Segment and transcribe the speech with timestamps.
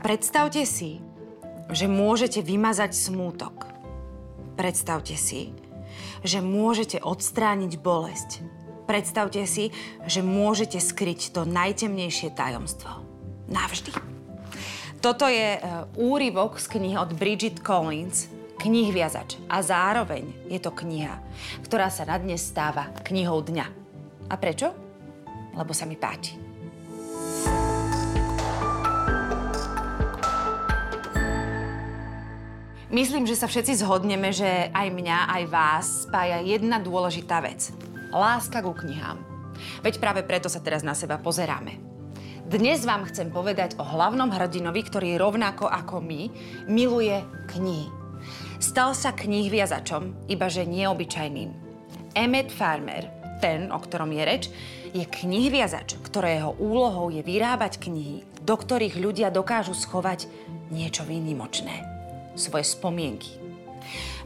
[0.00, 0.96] Predstavte si,
[1.68, 3.68] že môžete vymazať smútok.
[4.56, 5.52] Predstavte si,
[6.24, 8.40] že môžete odstrániť bolesť.
[8.88, 9.68] Predstavte si,
[10.08, 13.04] že môžete skryť to najtemnejšie tajomstvo.
[13.52, 13.92] Navždy.
[15.04, 15.60] Toto je e,
[16.00, 18.92] úryvok z knihy od Bridget Collins, knih.
[19.52, 21.20] A zároveň je to kniha,
[21.64, 23.66] ktorá sa na dnes stáva knihou dňa.
[24.28, 24.72] A prečo?
[25.52, 26.49] Lebo sa mi páči.
[32.90, 37.70] Myslím, že sa všetci zhodneme, že aj mňa, aj vás spája jedna dôležitá vec.
[38.10, 39.22] Láska ku knihám.
[39.86, 41.78] Veď práve preto sa teraz na seba pozeráme.
[42.50, 46.34] Dnes vám chcem povedať o hlavnom hrdinovi, ktorý rovnako ako my
[46.66, 47.14] miluje
[47.54, 47.86] knihy.
[48.58, 51.50] Stal sa knih viazačom, ibaže neobyčajným.
[52.18, 53.06] Emmet Farmer,
[53.38, 54.44] ten, o ktorom je reč,
[54.90, 60.26] je knihviazač, ktorého úlohou je vyrábať knihy, do ktorých ľudia dokážu schovať
[60.74, 61.89] niečo výnimočné
[62.40, 63.36] svoje spomienky.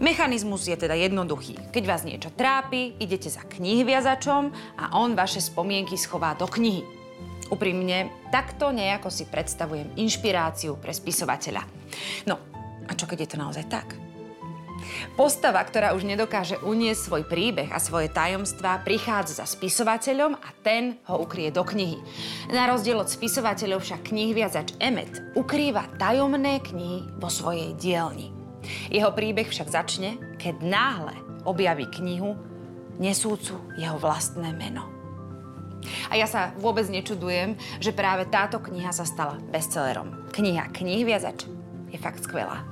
[0.02, 1.70] Mechanizmus je teda jednoduchý.
[1.70, 4.42] Keď vás niečo trápi, idete za knihviazačom
[4.78, 6.82] a on vaše spomienky schová do knihy.
[7.52, 11.62] Úprimne, takto nejako si predstavujem inšpiráciu pre spisovateľa.
[12.26, 12.40] No,
[12.88, 14.03] a čo keď je to naozaj tak?
[15.14, 20.98] Postava, ktorá už nedokáže uniesť svoj príbeh a svoje tajomstvá, prichádza za spisovateľom a ten
[21.08, 21.98] ho ukrie do knihy.
[22.50, 28.34] Na rozdiel od spisovateľov však knihviazač Emmet ukrýva tajomné knihy vo svojej dielni.
[28.88, 32.36] Jeho príbeh však začne, keď náhle objaví knihu
[32.96, 34.88] nesúcu jeho vlastné meno.
[36.08, 40.32] A ja sa vôbec nečudujem, že práve táto kniha sa stala bestsellerom.
[40.32, 41.44] Kniha Knihviazač
[41.92, 42.64] je fakt skvelá.